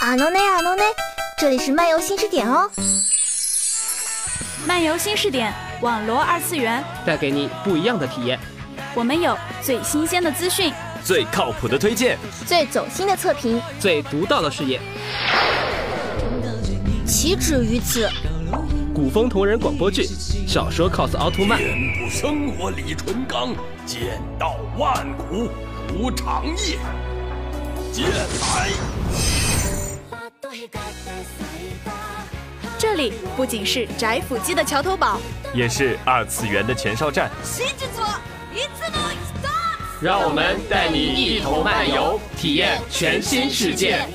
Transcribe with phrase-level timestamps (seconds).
[0.00, 0.82] 阿诺内阿诺内，
[1.36, 2.70] 这里是漫游新视点哦。
[4.66, 8.40] 漫游新视点，网罗二次元，带给你不一样的体验。
[8.94, 10.72] 我们有最新鲜的资讯，
[11.04, 14.80] 最靠谱的推荐，最走心的测评，最独到的视野，
[17.06, 18.08] 岂止于此？
[18.94, 20.04] 古风同人广播剧，
[20.48, 23.54] 小说 cos 奥特曼，遍布生活李纯刚，
[23.84, 25.50] 剑道万古
[25.94, 26.78] 无长夜，
[27.92, 28.99] 剑来。
[32.78, 35.20] 这里不仅是宅腐机的桥头堡，
[35.52, 37.30] 也是二次元的前哨站。
[40.00, 44.06] 让我们带你一同漫游，体验全新世界。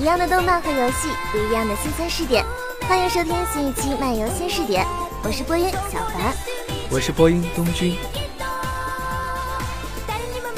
[0.00, 2.44] 一样的动漫和游戏，不一样的新鲜视点。
[2.88, 4.84] 欢迎收听新一期漫游新视点，
[5.22, 6.34] 我是播音小凡，
[6.90, 7.94] 我是播音东君。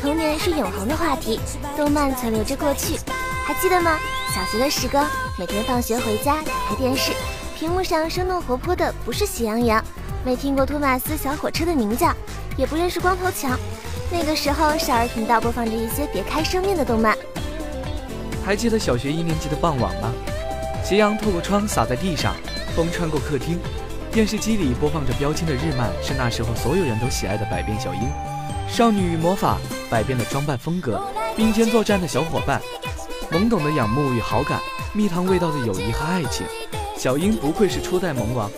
[0.00, 1.38] 童年是永恒的话题，
[1.76, 2.96] 动漫存留着过去，
[3.44, 3.98] 还记得吗？
[4.34, 5.06] 小学的时光，
[5.38, 7.12] 每天放学回家，打开电视，
[7.58, 9.84] 屏幕上生动活泼的不是喜羊羊，
[10.24, 12.10] 没听过托马斯小火车的鸣叫，
[12.56, 13.58] 也不认识光头强。
[14.10, 17.14] 那个时候，少儿频道播放着一些别开生面的动漫。
[18.46, 20.10] 还记得小学一年级的傍晚吗？
[20.82, 22.34] 斜阳透过窗洒在地上，
[22.74, 23.58] 风穿过客厅，
[24.14, 28.00] 电视机里播放着标清的日漫，是那时候所有人都喜爱的百变小樱。
[28.68, 29.58] 少女与魔法，
[29.90, 31.04] 百变的装扮风格，
[31.36, 32.62] 并肩作战的小伙伴，
[33.32, 34.60] 懵懂的仰慕与好感，
[34.92, 36.46] 蜜糖味道的友谊和爱情。
[36.96, 38.48] 小樱不愧是初代萌王。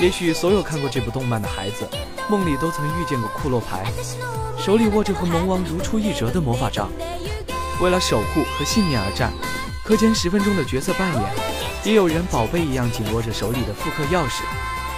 [0.00, 1.88] 也许所有看过这部动漫的孩子，
[2.28, 3.84] 梦里都曾遇见过库洛牌，
[4.58, 6.90] 手里握着和萌王如出一辙的魔法杖，
[7.80, 9.32] 为了守护和信念而战。
[9.84, 11.22] 课间十分钟的角色扮演，
[11.84, 14.42] 也有人宝贝一样紧握着手里的复刻钥匙，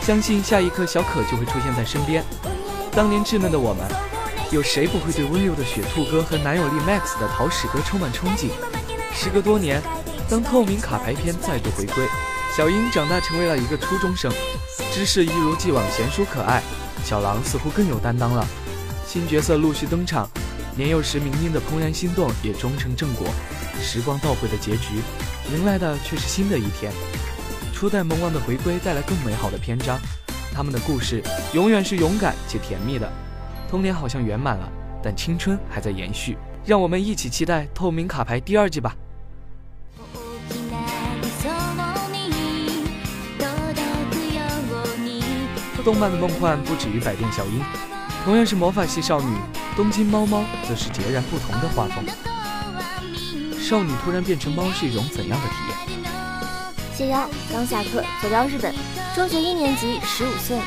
[0.03, 2.25] 相信下一刻小可就会出现在身边。
[2.93, 3.85] 当年稚嫩的我们。
[4.53, 8.51] 有谁不会对温柔的雪兔哥和男友力 Max 的桃矢哥充满憧憬？
[9.15, 9.81] 时隔多年，
[10.29, 12.05] 当透明卡牌片再度回归，
[12.57, 14.29] 小樱长大成为了一个初中生，
[14.93, 16.61] 知识一如既往娴熟可爱，
[17.05, 18.45] 小狼似乎更有担当了。
[19.07, 20.29] 新角色陆续登场，
[20.75, 23.29] 年幼时明英的怦然心动也终成正果。
[23.81, 25.01] 时光倒回的结局，
[25.55, 26.93] 迎来的却是新的一天。
[27.81, 29.99] 初代萌王的回归带来更美好的篇章，
[30.53, 31.23] 他们的故事
[31.55, 33.11] 永远是勇敢且甜蜜的。
[33.71, 34.71] 童年好像圆满了，
[35.03, 36.37] 但青春还在延续。
[36.67, 38.95] 让我们一起期待《透明卡牌》第二季吧。
[45.83, 47.65] 动漫的梦幻不止于百变小樱，
[48.27, 49.35] 同样是魔法系少女，
[49.75, 52.05] 东京猫猫则是截然不同的画风。
[53.59, 55.70] 少女突然变成猫是一种怎样的体验？
[57.01, 58.75] 谢邀刚下课，走到日本，
[59.17, 60.59] 中学一年级，十五岁，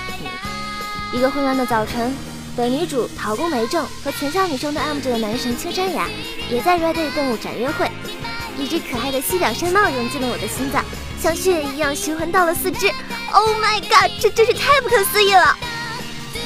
[1.13, 2.11] 一个混乱的早晨。
[2.57, 6.09] 本女主桃宫梅正和全校女生都爱慕着的男神青山雅，
[6.49, 7.87] 也在 Reddit 动物展约会。
[8.57, 10.83] 一只可爱的西表山猫融进了我的心脏，
[11.21, 12.87] 像血液一样循环到了四肢。
[13.31, 15.55] Oh my god，这真是太不可思议了！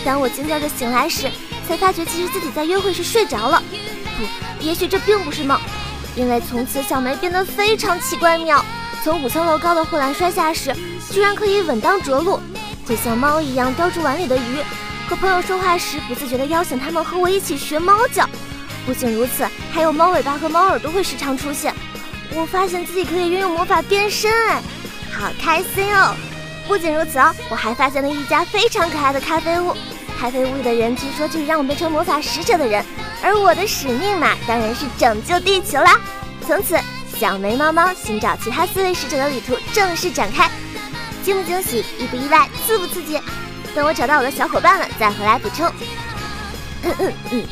[0.04, 1.32] 当我惊叫着醒来时，
[1.66, 3.64] 才发觉其实自己在约会时睡着了。
[4.18, 5.58] 不，也许这并不是梦，
[6.14, 8.62] 因为从此小梅变得非常奇怪妙。
[9.04, 10.76] 从五层楼高的护栏摔下时，
[11.10, 12.40] 居然可以稳当着陆，
[12.86, 14.62] 会像猫一样叼住碗里的鱼。
[15.08, 18.28] 和朋友说话时，不自觉地邀请他们和我一起学猫叫。
[18.86, 21.74] 不仅如此，还有猫尾巴和猫耳朵会时常出现。
[22.34, 24.62] 我发现自己可以运用魔法变身，哎，
[25.12, 26.14] 好开心哦！
[26.68, 29.74] 不仅如此哦，我还发现了一家非常可爱的咖啡屋。
[30.20, 32.84] 咖啡屋里的人据说就是让我变成魔法使者的人，
[33.24, 36.00] 而我的使命嘛，当然是拯救地球啦！
[36.46, 36.78] 从此，
[37.20, 40.50] 小梅猫猫寻找其他四位使者的旅途正式展开。
[41.24, 43.20] 惊不惊喜，意不意外，刺不刺激？
[43.74, 45.68] 等我找到我的小伙伴了，再回来补充。
[46.84, 47.44] 嗯嗯嗯，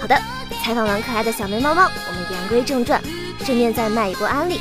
[0.00, 0.20] 好的。
[0.64, 3.00] 采访完可爱的小梅猫猫，我们言归正传，
[3.44, 4.60] 顺便再卖一波安利。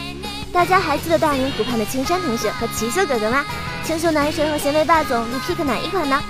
[0.53, 3.43] 大家还记得大明湖畔的青山同学和奇秀哥哥吗？
[3.83, 6.21] 清秀男神和贤内霸总，你 pick 哪一款呢？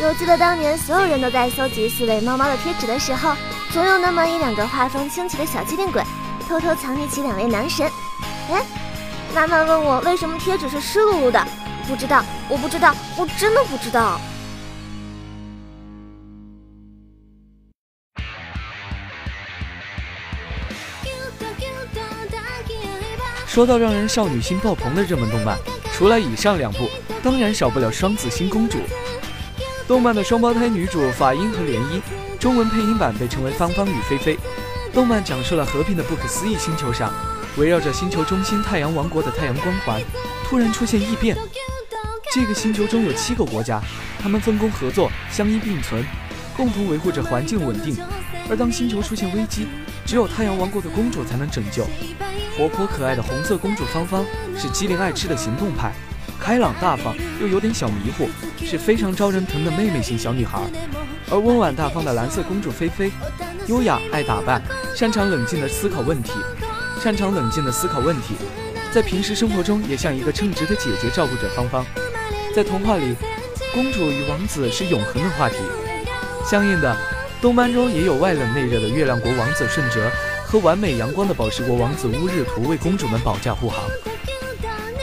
[0.00, 3.36] 有记得当年所有人都在搜集四位猫猫的贴纸的时候，
[3.70, 6.02] 总有那么一两个画风清奇的小机灵鬼，
[6.52, 7.90] 偷偷藏匿起两位男神。
[8.50, 8.62] 哎，
[9.34, 11.42] 妈妈问我为什么贴纸是湿漉漉的。
[11.88, 14.20] 不知道，我不知道，我真的不知道。
[23.46, 25.56] 说到让人少女心爆棚的热门动漫，
[25.94, 26.86] 除了以上两部，
[27.22, 28.76] 当然少不了《双子星公主》。
[29.88, 32.02] 动漫的双胞胎女主法音和涟音，
[32.38, 34.38] 中文配音版被称为芳芳与菲菲。
[34.92, 37.10] 动漫讲述了和平的不可思议星球上，
[37.56, 40.02] 围绕着星球中心太阳王国的太阳光环，
[40.44, 41.34] 突然出现异变。
[42.30, 43.80] 这个星球中有七个国家，
[44.20, 46.04] 他们分工合作，相依并存，
[46.54, 47.96] 共同维护着环境稳定。
[48.50, 49.66] 而当星球出现危机，
[50.04, 51.86] 只有太阳王国的公主才能拯救。
[52.58, 54.22] 活泼可爱的红色公主芳芳
[54.58, 55.90] 是机灵爱吃的行动派，
[56.38, 58.28] 开朗大方又有点小迷糊，
[58.62, 60.60] 是非常招人疼的妹妹型小女孩。
[61.30, 63.10] 而温婉大方的蓝色公主菲菲，
[63.66, 64.60] 优雅爱打扮，
[64.94, 66.32] 擅长冷静的思考问题。
[67.00, 68.34] 擅长冷静的思考问题，
[68.92, 71.84] 在平时生活中也像一个称职的姐姐照顾着芳芳。
[72.54, 73.16] 在童话里，
[73.72, 75.56] 公主与王子是永恒的话题。
[76.48, 76.96] 相应的，
[77.40, 80.08] 动漫中也有外冷内热的月亮国王子顺哲
[80.44, 83.84] 和完美阳光的宝石国王子乌日图为公主们保驾护航。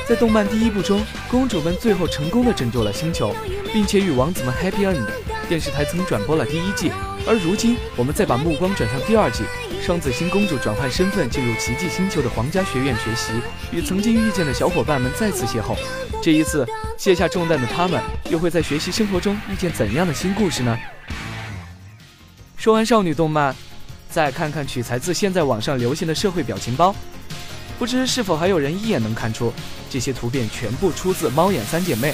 [0.07, 3.35] 在动漫第一部中，公主们最后成功的拯救了星球，
[3.74, 5.06] 并且与王子们 happy end。
[5.50, 6.92] 电视台曾转播了第一季，
[7.29, 9.43] 而如今我们再把目光转向第二季。
[9.83, 13.33] 双子星公主转换身份进入奇迹星球的皇家学院学习，
[13.71, 15.77] 与曾经遇见的小伙伴们再次邂逅。
[16.23, 16.67] 这一次
[16.97, 20.75] 卸下重担的他们，又会在学习生活中遇见怎样的新故事呢？
[22.57, 23.55] 说完少女动漫，
[24.09, 26.95] 再看看取材自现在网上流行的社会表情包，
[27.77, 29.53] 不知是否还有人一眼能看出，
[29.87, 32.11] 这些图片全部出自猫眼三姐妹。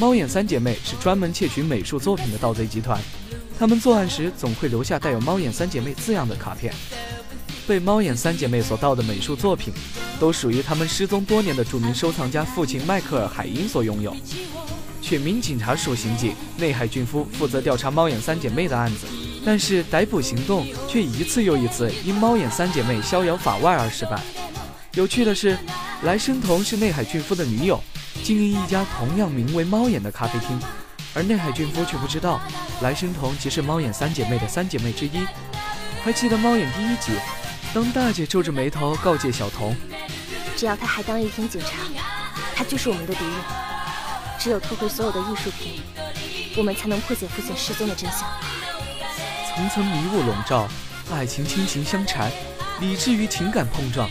[0.00, 3.00] 猫眼三姐妹是专门窃取美术作品的盗贼集团。
[3.58, 6.72] 他们作案时总会留下带有“猫眼三姐妹”字样的卡片。
[7.66, 9.74] 被猫眼三姐妹所盗的美术作品，
[10.20, 14.16] 都属于他们失踪多年的著名收藏家父亲迈克尔·海因所拥有。
[15.02, 19.08] 犬民警察署刑警内海俊夫负责调查猫眼三姐妹的案子，
[19.44, 24.22] 但是逮捕行动却一次又一次因猫眼三姐妹逍遥法外而失败。
[24.94, 25.58] 有趣的是，
[26.04, 27.82] 来生童是内海俊夫的女友，
[28.22, 30.60] 经营一家同样名为“猫眼”的咖啡厅。
[31.18, 32.40] 而内海俊夫却不知道，
[32.80, 35.26] 来生童即是猫眼三姐妹的三姐妹之一。
[36.04, 37.10] 还记得猫眼第一集，
[37.74, 39.74] 当大姐皱着眉头告诫小童
[40.56, 41.70] ：“只要他还当一天警察，
[42.54, 43.34] 他就是我们的敌人。
[44.38, 45.82] 只有偷回所有的艺术品，
[46.56, 48.20] 我们才能破解父亲失踪的真相。”
[49.56, 50.68] 层层迷雾笼罩，
[51.12, 52.30] 爱情亲情相缠，
[52.78, 54.08] 理智与情感碰撞。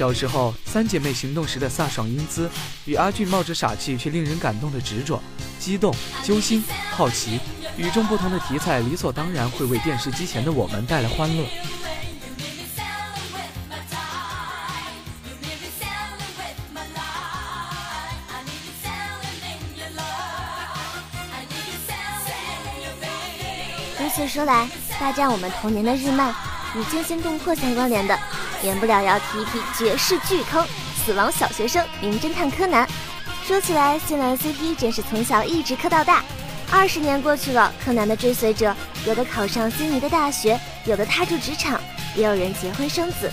[0.00, 2.50] 小时候，三姐妹行动时的飒爽英姿，
[2.86, 5.22] 与阿俊冒着傻气却令人感动的执着。
[5.58, 7.38] 激动、揪心、好奇，
[7.76, 11.44] 与众不同的题材，理所当然会为电视机前的我们带来欢乐。
[23.98, 24.66] 如此说来，
[24.98, 26.34] 霸占我们童年的日漫，
[26.74, 28.18] 与惊心动魄相关联的，
[28.62, 30.66] 免不了要提一提绝世巨坑——
[31.04, 32.88] 死亡小学生名侦探柯南。
[33.46, 36.22] 说起来，新兰 CP 真是从小一直磕到大。
[36.70, 38.74] 二十年过去了，柯南的追随者
[39.04, 41.80] 有的考上心仪的大学，有的踏入职场，
[42.14, 43.30] 也有人结婚生子。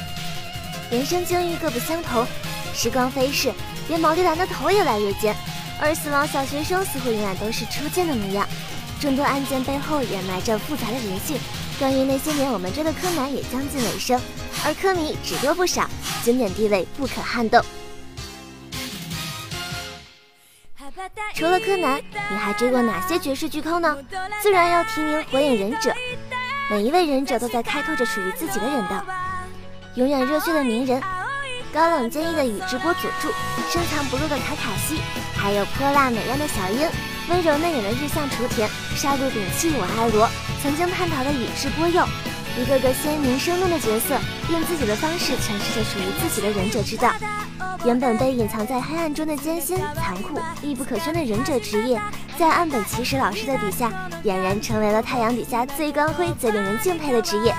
[0.90, 2.26] 人生境遇各不相同，
[2.74, 3.54] 时光飞逝，
[3.90, 5.36] 连毛利兰的头也来越尖。
[5.80, 8.48] 而死亡小学生似乎永远都是初见的模样。
[9.00, 11.38] 众多案件背后掩埋着复杂的人性。
[11.80, 14.20] 关于那些年我们追的柯南也将近尾声，
[14.66, 15.88] 而柯迷只多不少，
[16.24, 17.64] 经典地位不可撼动。
[21.36, 22.02] 除了柯南，
[22.32, 23.96] 你还追过哪些绝世巨坑呢？
[24.42, 25.92] 自然要提名《火影忍者》。
[26.70, 29.06] 每一位忍者都在开拓着属于自己的忍道。
[29.96, 31.00] 永远热血的鸣人，
[31.72, 33.30] 高冷坚毅的宇智波佐助，
[33.70, 35.00] 深藏不露的卡卡西，
[35.36, 36.90] 还有泼辣美艳的小樱，
[37.30, 40.30] 温柔内敛的日向雏田，杀戮摒弃我爱罗，
[40.64, 42.08] 曾经叛逃的宇智波鼬。
[42.60, 44.18] 一个个鲜明生动的角色，
[44.50, 47.14] 用自己的方式诠释着属于自己的忍者之道。
[47.86, 52.02] 原本被隐藏在黑暗中的艰辛、残酷、密不可宣的忍者职业，
[52.40, 53.92] 在岸本齐史老师的笔下，
[54.24, 57.54] 俨然成为了太阳底下最光辉、最令人敬佩的职业。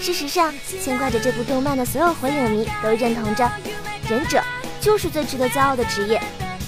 [0.00, 3.48] 事实上，牵挂着这部动漫的所有火影迷都认同着，
[4.08, 4.42] 忍者
[4.80, 6.20] 就是最值得骄傲的职业。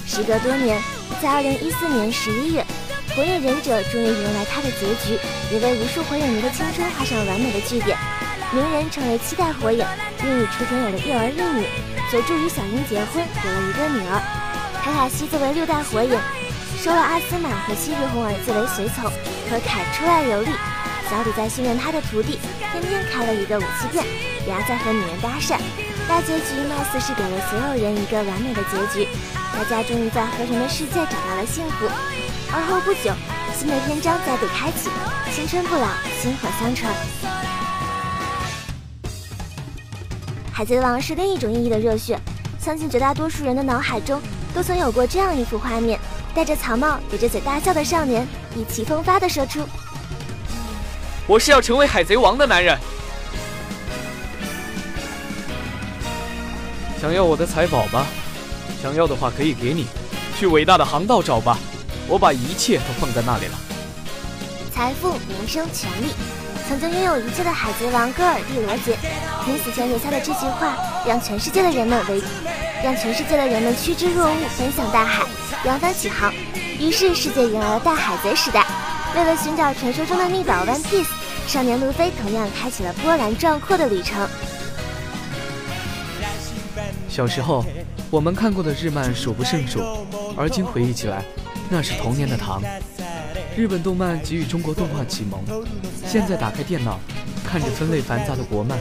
[0.06, 0.80] 时隔多年，
[1.24, 2.62] 在二零一四年十一月。
[3.16, 5.18] 火影忍者终于迎来他的结局，
[5.50, 7.96] 也为无数火影迷的青春画上完美的句点。
[8.52, 9.86] 鸣人成为七代火影，
[10.20, 11.64] 并与雏田有了一儿一女。
[12.10, 14.20] 佐助与小樱结婚，有了一个女儿。
[14.84, 16.12] 卡卡西作为六代火影，
[16.76, 19.08] 收了阿斯玛和西日红儿子为随从，
[19.48, 20.50] 和凯出外游历。
[21.08, 22.38] 小李在训练他的徒弟，
[22.70, 24.04] 偏偏开了一个武器店，
[24.46, 25.58] 然后在和女人搭讪。
[26.06, 29.08] 大结局貌似是给了所有人一个完美的结局，
[29.54, 31.86] 大家终于在和平的世界找到了幸福。
[32.52, 33.10] 而后不久，
[33.56, 34.90] 新的篇章再度开启，
[35.34, 35.88] 青春不老，
[36.20, 36.92] 薪火相传。
[40.52, 42.18] 海贼王是另一种意义的热血，
[42.60, 44.20] 相信绝大多数人的脑海中
[44.54, 45.98] 都曾有过这样一幅画面：
[46.34, 49.60] 戴着草帽、咧着嘴大笑的少年，意气风发地说出
[51.26, 52.78] ：“我是要成为海贼王的男人。”
[57.04, 58.06] 想要我的财宝吧？
[58.82, 59.84] 想要的话可以给你。
[60.38, 61.58] 去伟大的航道找吧，
[62.08, 63.58] 我把一切都放在那里了。
[64.74, 66.14] 财富、名声、权力，
[66.66, 68.96] 曾经拥有一切的海贼王戈尔蒂罗杰，
[69.46, 72.22] 临死前留下的这句话，让全世界的人们为，
[72.82, 75.26] 让全世界的人们趋之若鹜，奔向大海，
[75.66, 76.32] 扬帆起航。
[76.80, 78.64] 于是，世界迎来了大海贼时代。
[79.14, 81.12] 为了寻找传说中的秘宝 One Piece，
[81.46, 84.26] 少年路飞同样开启了波澜壮阔的旅程。
[87.14, 87.64] 小时候，
[88.10, 89.78] 我们看过的日漫数不胜数，
[90.36, 91.24] 而今回忆起来，
[91.70, 92.60] 那是童年的糖。
[93.56, 95.40] 日本动漫给予中国动画启蒙。
[96.04, 96.98] 现在打开电脑，
[97.46, 98.76] 看着分类繁杂的国漫，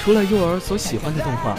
[0.00, 1.56] 除了幼儿所喜欢的动画，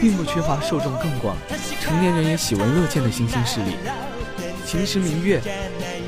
[0.00, 1.36] 并不缺乏受众更广、
[1.82, 3.76] 成年人也喜闻乐见的新兴势力。
[4.64, 5.38] 秦时明月、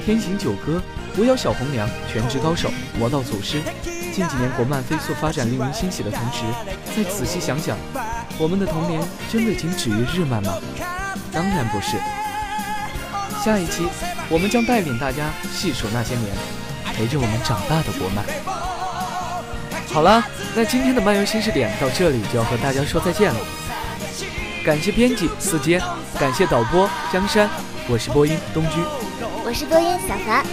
[0.07, 0.81] 天行九歌、
[1.15, 3.61] 狐妖小红娘、全职高手、魔道祖师。
[4.11, 6.45] 近几年国漫飞速发展，令人欣喜的同时，
[6.97, 7.77] 再仔细想想，
[8.41, 8.99] 我们的童年
[9.31, 10.55] 真的仅止于日漫吗？
[11.31, 11.99] 当然不是。
[13.45, 13.87] 下一期，
[14.31, 16.35] 我们将带领大家细数那些年
[16.95, 18.25] 陪着我们长大的国漫。
[19.93, 23.39] 好了，那今天的漫游新视点到这里就要和大家说再见了。
[24.65, 25.79] 感谢编辑四阶，
[26.19, 27.47] 感谢导播江山，
[27.89, 28.81] 我是播音东居，
[29.45, 30.47] 我是播音小凡，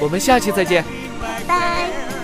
[0.00, 0.82] 我们下期再见，
[1.20, 2.19] 拜拜。